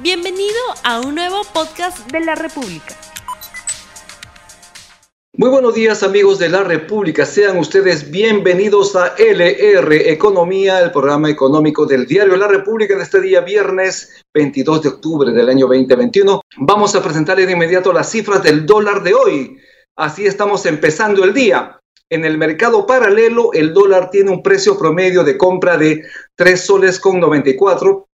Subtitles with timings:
[0.00, 2.94] Bienvenido a un nuevo podcast de la República.
[5.32, 11.28] Muy buenos días amigos de la República, sean ustedes bienvenidos a LR Economía, el programa
[11.28, 16.42] económico del diario La República de este día viernes 22 de octubre del año 2021.
[16.58, 19.58] Vamos a presentarle de inmediato las cifras del dólar de hoy.
[19.96, 21.80] Así estamos empezando el día.
[22.08, 26.04] En el mercado paralelo, el dólar tiene un precio promedio de compra de
[26.36, 28.07] 3 soles con 94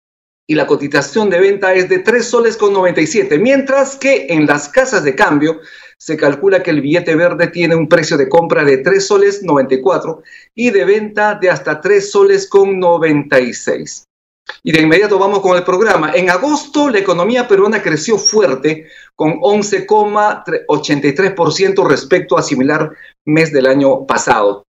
[0.47, 4.69] y la cotización de venta es de 3 soles con 97, mientras que en las
[4.69, 5.61] casas de cambio
[5.97, 10.23] se calcula que el billete verde tiene un precio de compra de 3 soles 94
[10.55, 14.05] y de venta de hasta 3 soles con 96.
[14.63, 16.13] Y de inmediato vamos con el programa.
[16.15, 22.93] En agosto la economía peruana creció fuerte con 11,83% respecto a similar
[23.25, 24.67] mes del año pasado.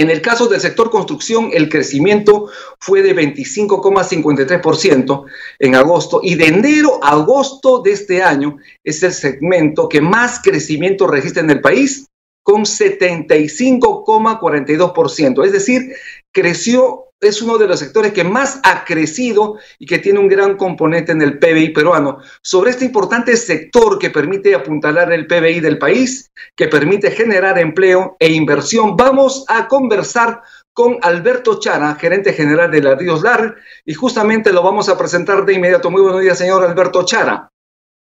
[0.00, 5.24] En el caso del sector construcción, el crecimiento fue de 25,53%
[5.58, 10.40] en agosto y de enero a agosto de este año es el segmento que más
[10.42, 12.06] crecimiento registra en el país
[12.42, 15.44] con 75,42%.
[15.44, 15.92] Es decir,
[16.32, 20.56] creció es uno de los sectores que más ha crecido y que tiene un gran
[20.56, 22.18] componente en el PBI peruano.
[22.42, 28.16] Sobre este importante sector que permite apuntalar el PBI del país, que permite generar empleo
[28.18, 33.92] e inversión, vamos a conversar con Alberto Chara, gerente general de la Ríos Lar, y
[33.92, 35.90] justamente lo vamos a presentar de inmediato.
[35.90, 37.50] Muy buenos días, señor Alberto Chara.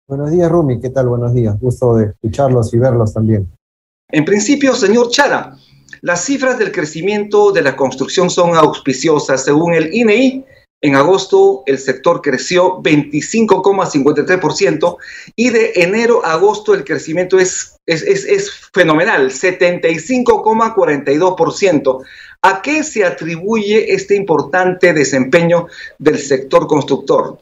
[0.07, 0.79] Buenos días, Rumi.
[0.79, 1.09] ¿Qué tal?
[1.09, 1.59] Buenos días.
[1.59, 3.51] Gusto de escucharlos y verlos también.
[4.09, 5.57] En principio, señor Chara,
[6.02, 9.44] las cifras del crecimiento de la construcción son auspiciosas.
[9.44, 10.45] Según el INEI, e
[10.81, 14.97] en agosto el sector creció 25,53%
[15.36, 22.03] y de enero a agosto el crecimiento es, es, es fenomenal, 75,42%.
[22.44, 25.66] ¿A qué se atribuye este importante desempeño
[25.97, 27.39] del sector constructor?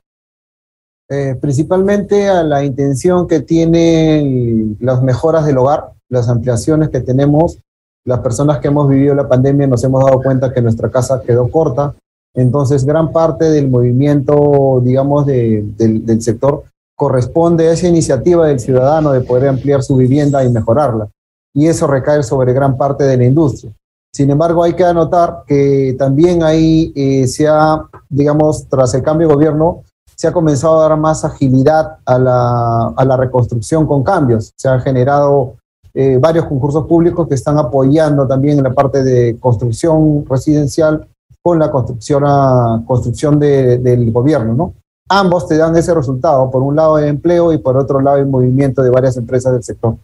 [1.09, 7.59] Eh, principalmente a la intención que tienen las mejoras del hogar, las ampliaciones que tenemos
[8.05, 11.49] las personas que hemos vivido la pandemia nos hemos dado cuenta que nuestra casa quedó
[11.49, 11.95] corta.
[12.35, 16.63] Entonces, gran parte del movimiento, digamos, del, del sector
[16.95, 21.09] corresponde a esa iniciativa del ciudadano de poder ampliar su vivienda y mejorarla.
[21.53, 23.71] Y eso recae sobre gran parte de la industria.
[24.15, 29.27] Sin embargo, hay que anotar que también ahí eh, se ha, digamos, tras el cambio
[29.27, 29.83] de gobierno,
[30.15, 34.53] se ha comenzado a dar más agilidad a la, a la reconstrucción con cambios.
[34.55, 35.55] Se han generado
[35.95, 41.07] eh, varios concursos públicos que están apoyando también en la parte de construcción residencial
[41.41, 44.73] con la construcción, a, construcción del gobierno, ¿no?
[45.09, 48.25] Ambos te dan ese resultado, por un lado el empleo y por otro lado el
[48.25, 49.97] movimiento de varias empresas del sector.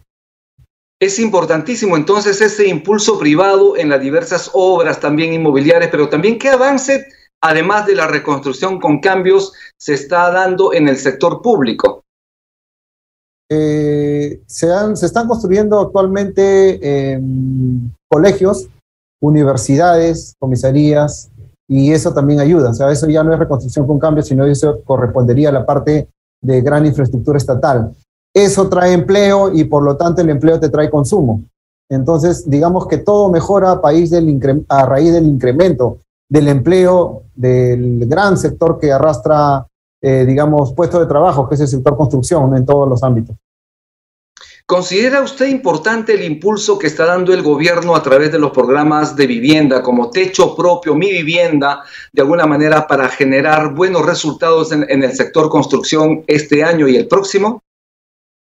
[1.00, 6.50] Es importantísimo entonces ese impulso privado en las diversas obras también inmobiliarias, pero también qué
[6.50, 7.06] avance,
[7.40, 11.99] además de la reconstrucción con cambios, se está dando en el sector público.
[13.50, 14.68] Eh, se,
[15.02, 17.20] están construyendo actualmente
[18.08, 18.68] colegios,
[19.20, 21.30] universidades, comisarías,
[21.68, 22.70] y eso también ayuda.
[22.70, 26.08] O sea, eso ya no es reconstrucción con cambios, sino eso correspondería a la parte
[26.42, 27.92] de gran infraestructura estatal.
[28.34, 31.44] Eso trae empleo y por lo tanto el empleo te trae consumo.
[31.88, 34.28] Entonces, digamos que todo mejora a raíz del
[35.26, 39.66] incremento del empleo del gran sector que arrastra
[40.02, 43.36] eh, digamos, puesto de trabajo, que es el sector construcción en todos los ámbitos.
[44.64, 49.16] ¿Considera usted importante el impulso que está dando el gobierno a través de los programas
[49.16, 54.86] de vivienda como Techo Propio, Mi Vivienda, de alguna manera para generar buenos resultados en,
[54.88, 57.60] en el sector construcción este año y el próximo?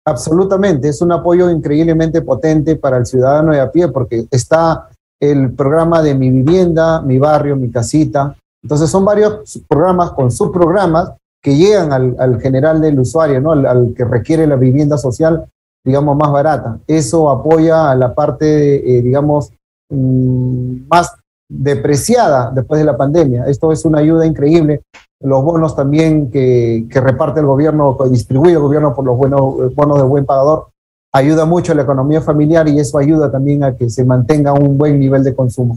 [0.06, 4.88] Absolutamente, es un apoyo increíblemente potente para el ciudadano de a pie porque está
[5.18, 8.36] el programa de Mi Vivienda, Mi Barrio, Mi Casita.
[8.62, 11.12] Entonces son varios programas con subprogramas
[11.44, 13.52] que llegan al, general del usuario, ¿no?
[13.52, 15.44] Al, que requiere la vivienda social,
[15.84, 16.78] digamos, más barata.
[16.86, 19.52] Eso apoya a la parte, eh, digamos,
[19.90, 21.14] mm, más
[21.46, 23.44] depreciada después de la pandemia.
[23.44, 24.84] Esto es una ayuda increíble.
[25.20, 29.98] Los bonos también que, reparte el gobierno, que distribuye el gobierno por los buenos, bonos
[29.98, 30.68] de buen pagador,
[31.12, 34.78] ayuda mucho a la economía familiar y eso ayuda también a que se mantenga un
[34.78, 35.74] buen nivel de consumo.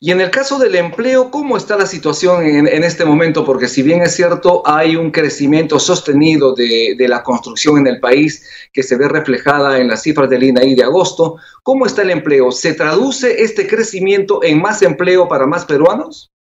[0.00, 3.44] Y en el caso del empleo, ¿cómo está la situación en, este momento?
[3.44, 8.44] Porque si bien es cierto, hay un crecimiento sostenido de, la construcción en el país
[8.72, 12.50] que se ve reflejada en las cifras del INAI de agosto, ¿cómo está el empleo?
[12.50, 16.32] ¿Se traduce este crecimiento en más empleo para más peruanos?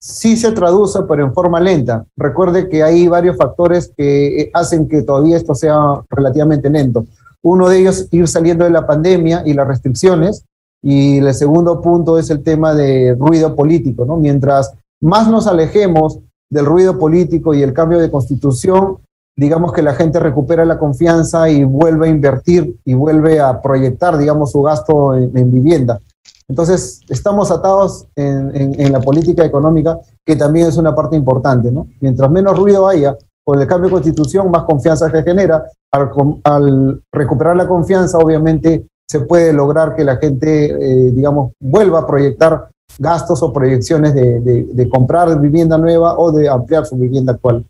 [0.00, 2.06] Sí se traduce, pero en forma lenta.
[2.16, 7.06] Recuerde que hay varios factores que eh, hacen que todavía esto sea relativamente lento.
[7.42, 10.44] Uno de ellos, ir saliendo de la pandemia y las restricciones,
[10.82, 14.16] y el segundo punto es el tema de ruido político, ¿no?
[14.16, 16.18] Mientras más nos alejemos
[16.50, 18.98] del ruido político y el cambio de constitución,
[19.36, 24.18] digamos que la gente recupera la confianza y vuelve a invertir y vuelve a proyectar,
[24.18, 26.00] digamos, su gasto en, vivienda.
[26.48, 31.86] Entonces, estamos atados en, la política económica, que también es una parte importante, ¿no?
[32.00, 35.64] Mientras menos ruido haya con el cambio de constitución, más confianza se genera.
[35.92, 42.06] Al, recuperar la confianza, obviamente, se puede lograr que la gente, eh, digamos, vuelva a
[42.06, 47.64] proyectar gastos o proyecciones de comprar vivienda nueva o de ampliar su vivienda actual.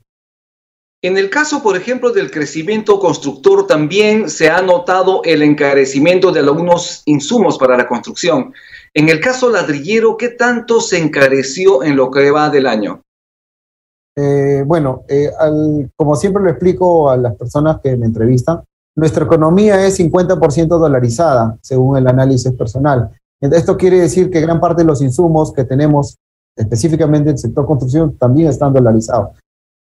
[1.03, 6.41] En el caso, por ejemplo, del crecimiento constructor, también se ha notado el encarecimiento de
[6.41, 8.53] algunos insumos para la construcción.
[8.93, 13.03] En el caso ladrillero, ¿qué tanto se encareció en lo que va del año?
[14.15, 15.31] Eh, bueno, eh,
[15.97, 18.61] como siempre lo explico a las personas que me entrevistan,
[18.97, 23.11] nuestra economía es 50% dolarizada, según el análisis personal.
[23.41, 26.19] Esto quiere decir que gran parte de los insumos que tenemos,
[26.57, 29.31] específicamente en el sector construcción, también están dolarizados.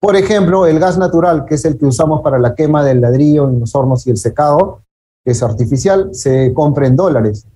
[0.00, 3.48] Por ejemplo, el gas natural, que es el que usamos para la quema del ladrillo
[3.48, 4.82] en los hornos y el secado,
[5.24, 7.46] que es artificial, se compra en dólares.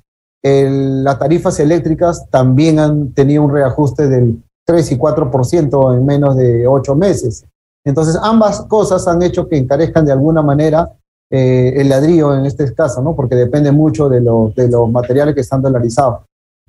[0.43, 6.67] las tarifas eléctricas también han tenido un reajuste del 3 y 4% en menos de
[6.67, 7.44] 8 meses.
[7.85, 10.91] Entonces, ambas cosas han hecho que encarezcan de alguna manera
[11.31, 13.15] eh, el ladrillo en este caso, ¿no?
[13.15, 16.23] porque depende mucho de, de los materiales que están dolarizados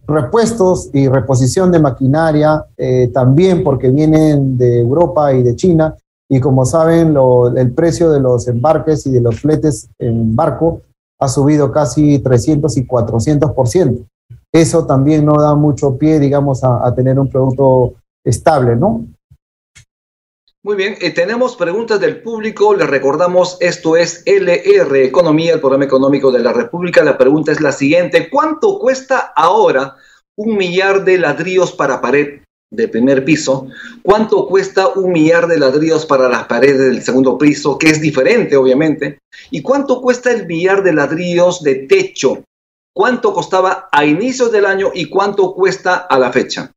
[0.08, 5.96] repuestos y reposición de maquinaria, eh, también porque vienen de Europa y de China,
[6.30, 7.16] y como saben,
[7.58, 10.82] el precio de los embarques y de los fletes en barco
[11.20, 14.06] ha subido casi 300 y 400%.
[14.54, 19.06] Eso también no da mucho pie, digamos, a, tener un producto estable, ¿no?
[20.64, 22.76] Muy bien, eh, tenemos preguntas del público.
[22.76, 27.04] Les recordamos, esto es LR Economía, el programa económico de la República.
[27.04, 28.30] La pregunta es la siguiente.
[28.30, 29.96] ¿Cuánto cuesta ahora
[30.36, 33.70] un millar de ladrillos para pared de primer piso?
[34.04, 38.56] ¿Cuánto cuesta un millar de ladrillos para las paredes del segundo piso, que es diferente,
[38.56, 39.18] obviamente?
[39.50, 42.44] ¿Y cuánto cuesta el millar de ladrillos de techo?
[42.94, 46.72] ¿Cuánto costaba a inicios del año y cuánto cuesta a la fecha?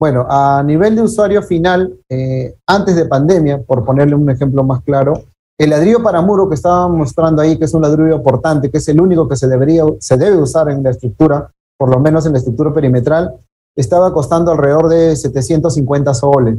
[0.00, 4.82] Bueno, a nivel de usuario final, eh, antes de pandemia, por ponerle un ejemplo más
[4.82, 5.12] claro,
[5.58, 8.88] el ladrillo para muro que estaba mostrando ahí, que es un ladrillo portante, que es
[8.88, 12.32] el único que se, debería, se debe usar en la estructura, por lo menos en
[12.32, 13.34] la estructura perimetral,
[13.76, 16.56] estaba costando alrededor de 750 soles.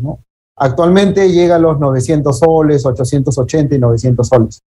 [0.56, 4.62] Actualmente llega a los 900 soles, 880 y 900 soles.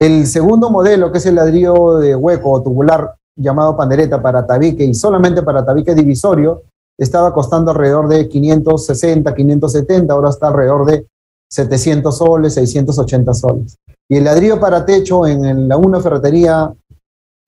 [0.00, 4.84] El segundo modelo, que es el ladrillo de hueco o tubular llamado pandereta para tabique
[4.84, 6.62] y solamente para tabique divisorio,
[6.98, 11.06] estaba costando alrededor de 560, 570, ahora está alrededor de
[11.50, 13.76] 700 soles, 680 soles.
[14.08, 16.72] Y el ladrillo para techo en la una ferretería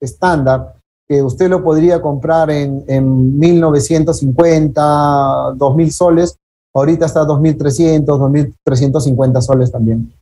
[0.01, 0.75] estándar,
[1.07, 6.37] que usted lo podría comprar en, en 1950, 2000 soles,
[6.73, 10.13] ahorita está 2300, 2350 soles también.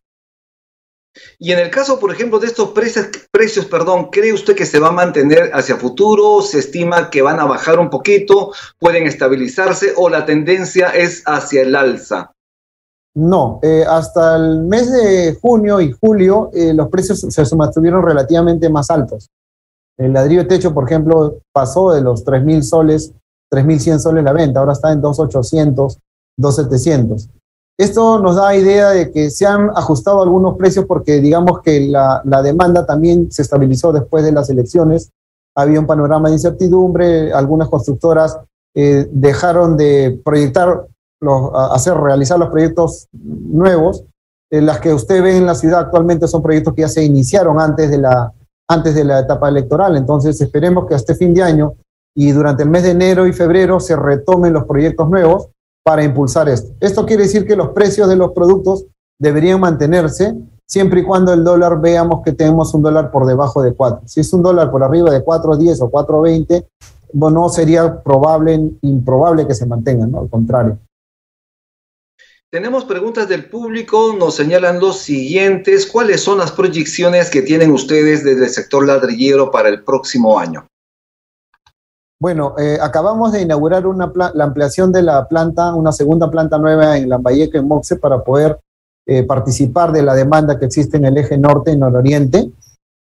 [1.39, 4.79] Y en el caso, por ejemplo, de estos precios, precios, perdón, ¿cree usted que se
[4.79, 6.41] va a mantener hacia futuro?
[6.41, 8.51] ¿Se estima que van a bajar un poquito?
[8.79, 12.31] ¿Pueden estabilizarse o la tendencia es hacia el alza?
[13.15, 18.69] No, eh, hasta el mes de junio y julio eh, los precios se mantuvieron relativamente
[18.69, 19.29] más altos.
[19.97, 23.13] El ladrillo de techo, por ejemplo, pasó de los 3.000 soles,
[23.51, 25.97] 3.100 soles la venta, ahora está en 2.800,
[26.37, 27.29] 2.700.
[27.77, 32.23] Esto nos da idea de que se han ajustado algunos precios porque digamos que la,
[32.43, 35.11] demanda también se estabilizó después de las elecciones.
[35.55, 38.39] Había un panorama de incertidumbre, algunas constructoras
[38.75, 40.87] eh, dejaron de proyectar,
[41.21, 44.03] los, hacer, realizar los proyectos nuevos.
[44.49, 47.59] Eh, las que usted ve en la ciudad actualmente son proyectos que ya se iniciaron
[47.59, 48.33] antes de la,
[48.67, 49.95] antes de la etapa electoral.
[49.97, 51.73] Entonces esperemos que hasta fin de año
[52.15, 55.49] y durante el mes de enero y febrero se retomen los proyectos nuevos
[55.87, 56.73] para impulsar esto.
[56.81, 61.45] Esto quiere decir que los precios de los productos deberían mantenerse siempre y cuando el
[61.45, 64.01] dólar veamos que tenemos un dólar por debajo de 4.
[64.05, 66.67] Si es un dólar por arriba de 4.10 o 4.20,
[67.13, 70.19] bueno, sería probable, improbable que se mantengan, ¿no?
[70.19, 70.77] Al contrario.
[72.51, 75.85] Tenemos preguntas del público, nos señalan los siguientes.
[75.85, 80.67] ¿Cuáles son las proyecciones que tienen ustedes desde el sector ladrillero para el próximo año?
[82.19, 87.09] Bueno, eh, acabamos de inaugurar la ampliación de la planta, una segunda planta nueva en
[87.09, 88.59] Lambayeque, en Moxe, para poder
[89.05, 92.51] eh, participar de la demanda que existe en el eje norte y nororiente.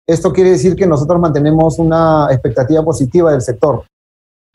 [0.08, 3.84] Esto quiere decir que nosotros mantenemos una expectativa positiva del sector,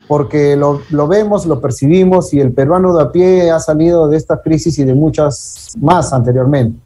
[0.07, 4.17] porque lo, lo vemos, lo percibimos y el peruano de a pie ha salido de
[4.17, 6.77] esta crisis y de muchas más anteriormente.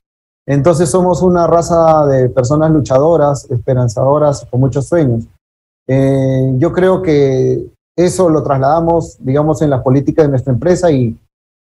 [0.48, 5.26] Entonces somos una raza de personas luchadoras, esperanzadoras, con muchos sueños.
[5.88, 7.66] Eh, yo creo que
[7.96, 11.18] eso lo trasladamos, digamos, en la política de nuestra empresa y,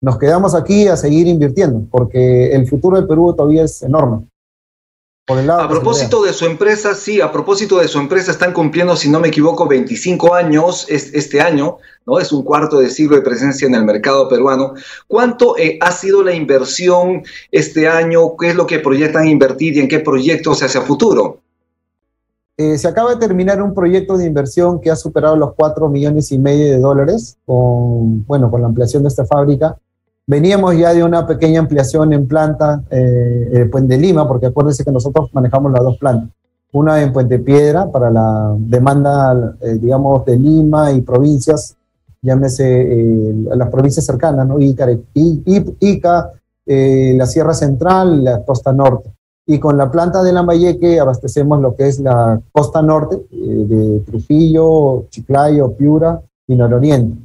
[0.05, 4.27] nos quedamos aquí a seguir invirtiendo, porque el futuro del Perú todavía es enorme
[5.29, 9.21] a propósito de su empresa, sí, a propósito de su empresa, están cumpliendo, si no
[9.21, 12.19] me equivoco, 25 años este año, ¿no?
[12.19, 14.75] Es un cuarto de siglo de presencia en el mercado peruano.
[15.07, 18.37] ¿Cuánto eh, ha sido la inversión este año?
[18.37, 21.42] ¿Qué es lo que proyectan invertir y en qué proyectos hacia futuro?
[22.57, 26.31] Eh, se acaba de terminar un proyecto de inversión que ha superado los 4 millones
[26.33, 29.77] y medio de dólares con, bueno, con la ampliación de esta fábrica
[30.27, 34.93] Veníamos ya de una pequeña ampliación en planta eh, eh, Puente Lima, porque acuérdense que
[34.93, 36.31] nosotros manejamos las dos plantas.
[36.73, 41.77] Una en Puente Piedra para la demanda, eh, digamos, de Lima y provincias,
[42.23, 44.61] llámese las provincias cercanas, ¿no?
[44.61, 46.31] Ica, Ica
[46.65, 49.11] la Sierra Central la Costa Norte.
[49.47, 55.07] Y con la planta de Lambayeque abastecemos lo que es la costa norte de Trujillo,
[55.11, 57.19] Chiclayo, Piura y Nororiente.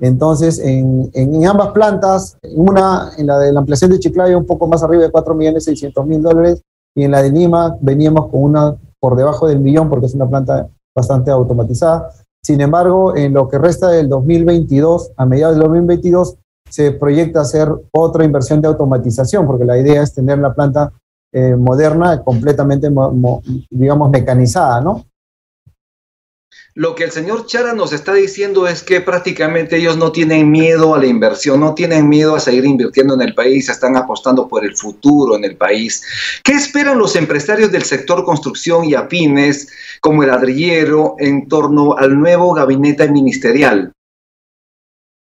[0.00, 4.82] Entonces, en, ambas plantas, una, en la de la ampliación de Chiclayo, un poco más
[4.82, 6.62] arriba de 4.600.000 dólares,
[6.96, 10.28] y en la de Lima veníamos con una por debajo del millón, porque es una
[10.28, 12.10] planta bastante automatizada.
[12.42, 16.36] Sin embargo, en lo que resta del 2022, a mediados del 2022,
[16.68, 20.92] se proyecta hacer otra inversión de automatización, porque la idea es tener la planta
[21.36, 22.88] eh, moderna, completamente,
[23.68, 25.04] digamos, mecanizada, ¿no?
[26.76, 30.94] Lo que el señor Chara nos está diciendo es que prácticamente ellos no tienen miedo
[30.94, 34.64] a la inversión, no tienen miedo a seguir invirtiendo en el país, están apostando por
[34.64, 36.04] el futuro en el país.
[36.44, 39.68] ¿Qué esperan los empresarios del sector construcción y afines,
[40.00, 43.92] como el ladrillero, en torno al nuevo gabinete ministerial?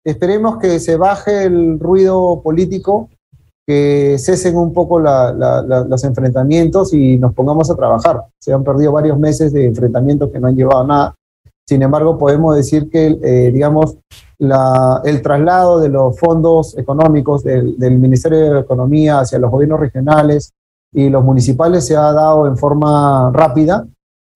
[0.05, 3.09] Esperemos que se baje el ruido político,
[3.67, 8.23] que cesen un poco los enfrentamientos y nos pongamos a trabajar.
[8.39, 11.15] Se han perdido varios meses de enfrentamientos que no han llevado a nada
[11.67, 13.97] sin embargo, podemos decir que, eh, digamos,
[14.39, 20.53] el traslado de los fondos económicos del, Ministerio de Economía hacia los gobiernos regionales
[20.93, 23.87] y los municipales se ha dado en forma rápida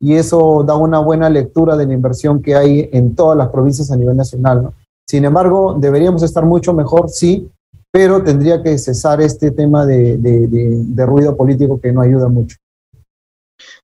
[0.00, 3.90] y eso da una buena lectura de la inversión que hay en todas las provincias
[3.90, 4.70] a nivel nacional.
[5.08, 7.50] Sin embargo, deberíamos estar mucho mejor, sí,
[7.96, 12.58] pero tendría que cesar este tema de ruido político que no ayuda mucho.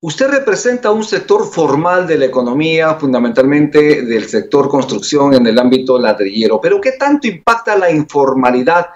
[0.03, 5.99] Usted representa un sector formal de la economía, fundamentalmente del sector construcción en el ámbito
[5.99, 8.89] ladrillero, pero ¿qué tanto impacta la informalidad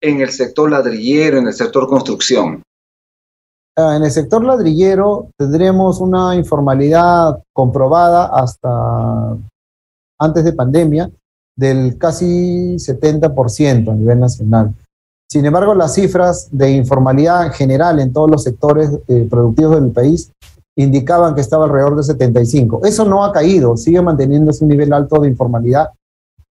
[0.00, 2.60] en el sector ladrillero, en el sector construcción?
[3.78, 9.36] Ah, en el sector ladrillero tendremos una informalidad comprobada hasta
[10.18, 11.08] antes de pandemia
[11.56, 14.74] del casi 70% a nivel nacional.
[15.30, 19.90] Sin embargo, las cifras de informalidad en general en todos los sectores eh, productivos del
[19.90, 20.30] país
[20.76, 22.84] indicaban que estaba alrededor de 75.
[22.84, 25.90] Eso no ha caído, sigue manteniéndose un nivel alto de informalidad,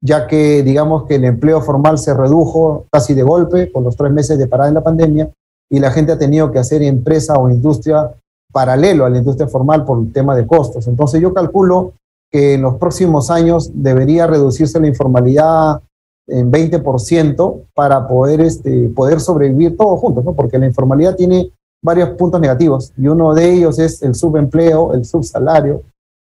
[0.01, 4.11] ya que digamos que el empleo formal se redujo casi de golpe con los tres
[4.11, 5.29] meses de parada en la pandemia
[5.69, 8.11] y la gente ha tenido que hacer empresa o industria
[8.51, 10.87] paralelo a la industria formal por el tema de costos.
[10.87, 11.93] Entonces yo calculo
[12.33, 15.81] que en los próximos años debería reducirse la informalidad
[16.27, 20.33] en 20% para poder, este, poder sobrevivir todos juntos, ¿no?
[20.33, 21.51] porque la informalidad tiene
[21.83, 25.83] varios puntos negativos y uno de ellos es el subempleo, el subsalario,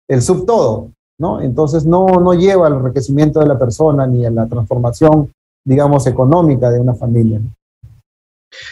[0.10, 1.40] el subtodo, ¿no?
[1.40, 5.32] Entonces no, no lleva al enriquecimiento de la persona ni a la transformación,
[5.66, 7.40] digamos, económica de una familia.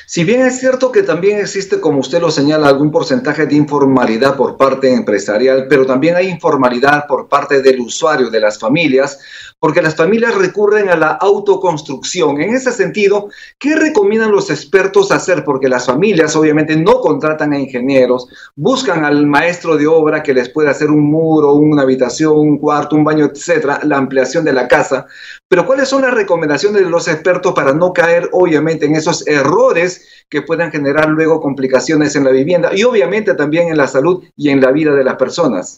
[0.06, 4.36] Si bien es cierto que también existe, como usted lo señala, algún porcentaje de informalidad
[4.36, 9.20] por parte empresarial, pero también hay informalidad por parte del usuario, de las familias,
[9.62, 12.42] porque las familias recurren a la autoconstrucción.
[12.42, 15.44] En ese sentido, ¿qué recomiendan los expertos hacer?
[15.46, 20.50] Porque las familias obviamente no contratan a ingenieros, buscan al maestro de obra que les
[20.50, 24.68] pueda hacer un muro, una habitación, un cuarto, un baño, etcétera, la ampliación de la
[24.68, 25.06] casa.
[25.48, 30.26] Pero ¿cuáles son las recomendaciones de los expertos para no caer obviamente en esos errores
[30.28, 34.50] que puedan generar luego complicaciones en la vivienda y obviamente también en la salud y
[34.50, 35.78] en la vida de las personas?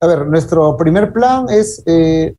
[0.00, 2.34] A ver, nuestro primer plan es, eh,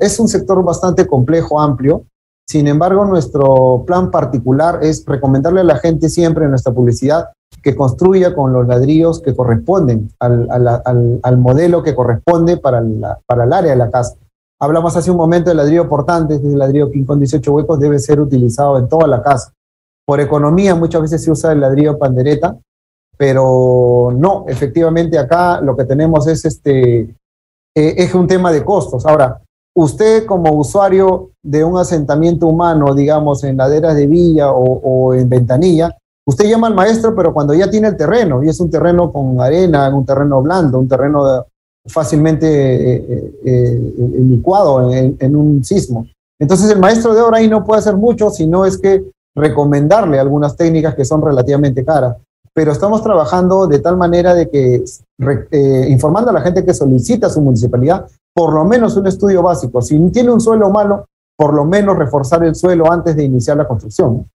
[0.00, 2.04] es un sector bastante complejo, amplio.
[2.46, 7.30] Sin embargo, nuestro plan particular es recomendarle a la gente siempre en nuestra publicidad
[7.62, 10.48] que construya con los ladrillos que corresponden al,
[11.22, 12.82] al, modelo que corresponde para,
[13.26, 14.16] para el área de la casa.
[14.60, 18.20] Hablamos hace un momento del ladrillo portante, este ladrillo King con 18 huecos debe ser
[18.20, 19.52] utilizado en toda la casa.
[20.06, 22.58] Por economía muchas veces se usa el ladrillo pandereta,
[23.16, 27.00] pero no, efectivamente acá lo que tenemos es este,
[27.76, 29.06] eh, es un tema de costos.
[29.06, 29.40] Ahora,
[29.74, 35.96] usted como usuario de un asentamiento humano, digamos, en laderas de villa o, en ventanilla,
[36.26, 39.40] usted llama al maestro, pero cuando ya tiene el terreno, y es un terreno con
[39.40, 41.44] arena, un terreno blando, un terreno
[41.86, 46.06] fácilmente eh, eh, licuado en, un sismo.
[46.38, 49.04] Entonces el maestro de obra ahí no puede hacer mucho, sino es que
[49.36, 52.16] recomendarle algunas técnicas que son relativamente caras.
[52.54, 54.84] Pero estamos trabajando de tal manera de que,
[55.50, 59.82] eh, informando a la gente que solicita su municipalidad, por lo menos un estudio básico.
[59.82, 61.06] Si tiene un suelo malo,
[61.36, 64.30] por lo menos reforzar el suelo antes de iniciar la construcción.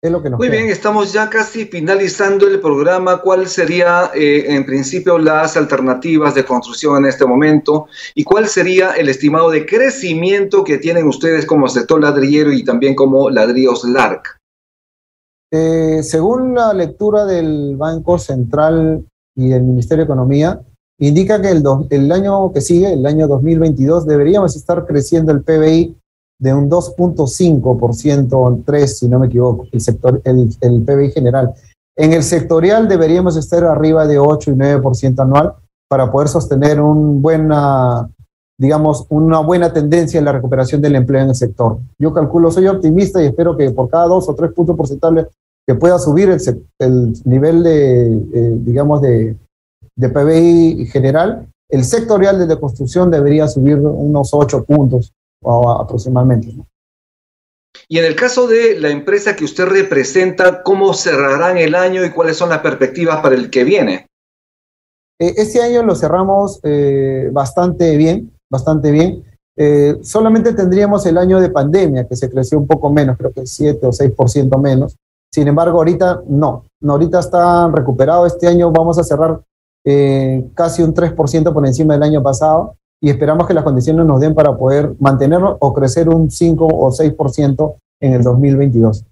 [0.00, 3.20] Es lo que nos Muy bien, estamos ya casi finalizando el programa.
[3.20, 7.88] ¿Cuál sería, eh, en principio, las alternativas de construcción en este momento?
[8.14, 12.94] ¿Y cuál sería el estimado de crecimiento que tienen ustedes como sector ladrillero y también
[12.94, 14.37] como ladrillos LARC?
[15.50, 19.04] Eh, según la lectura del Banco Central
[19.36, 20.60] y del Ministerio de Economía,
[20.98, 25.96] indica que el, el año que sigue, el año 2022, deberíamos estar creciendo el PBI
[26.40, 31.54] de un 2.5%, 3, si no me equivoco, el, sector, el, el PBI general.
[31.96, 35.54] En el sectorial deberíamos estar arriba de 8 y 9% anual
[35.88, 38.08] para poder sostener un buena,
[38.58, 41.78] digamos, una buena tendencia en la recuperación del empleo en el sector.
[41.98, 45.26] Yo calculo, soy optimista y espero que por cada dos o tres puntos porcentuales
[45.66, 46.40] que pueda subir el,
[46.78, 49.36] el nivel de, eh, digamos, de,
[49.94, 55.12] de PBI general, el sectorial de la construcción debería subir unos 8 puntos
[55.44, 56.54] aproximadamente.
[57.88, 62.10] Y en el caso de la empresa que usted representa, ¿cómo cerrarán el año y
[62.10, 64.06] cuáles son las perspectivas para el que viene?
[65.20, 69.24] Eh, este año lo cerramos eh, bastante bien, bastante bien.
[69.56, 73.46] Eh, solamente tendríamos el año de pandemia, que se creció un poco menos, creo que
[73.46, 74.96] 7 o 6% menos.
[75.32, 78.26] Sin embargo, ahorita no, ahorita está recuperado.
[78.26, 79.40] Este año vamos a cerrar
[80.54, 84.34] casi un 3% por encima del año pasado y esperamos que las condiciones nos den
[84.34, 89.04] para poder mantenerlo o crecer un 5 o 6% en el 2022.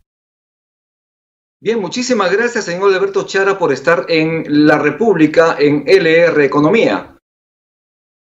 [1.60, 7.15] Bien, muchísimas gracias, señor Alberto Chara, por estar en La República, en LR Economía.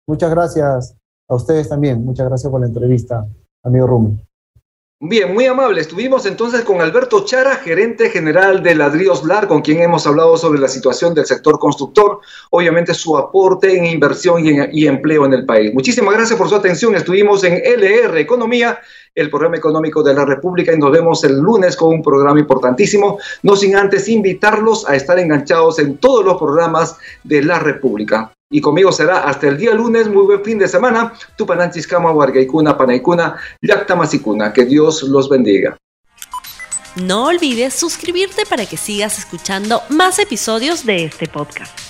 [0.09, 0.95] Muchas gracias
[1.27, 2.03] a ustedes también.
[2.03, 3.27] Muchas gracias por la entrevista,
[3.61, 4.17] amigo Rumi.
[4.99, 5.81] Bien, muy amable.
[5.81, 10.59] Estuvimos entonces con Alberto Chara, gerente general de Ladrillos LAR, con quien hemos hablado sobre
[10.59, 15.45] la situación del sector constructor, obviamente su aporte en inversión y, y, empleo en el
[15.45, 15.75] país.
[15.75, 16.95] Muchísimas gracias por su atención.
[16.95, 18.79] Estuvimos en LR Economía,
[19.19, 23.19] el programa económico de la República, y nos vemos el lunes con un programa importantísimo,
[23.43, 28.31] no sin antes invitarlos a estar enganchados en todos los programas de la República.
[28.51, 30.07] Y conmigo será hasta el día lunes.
[30.07, 31.13] Muy buen fin de semana.
[31.37, 33.35] Tupananchiskama, Wargaikuna, Panaikuna,
[33.95, 34.51] Masikuna.
[34.51, 35.77] Que Dios los bendiga.
[36.95, 41.88] No olvides suscribirte para que sigas escuchando más episodios de este podcast.